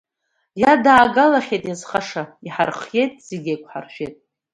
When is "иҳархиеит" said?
2.47-3.13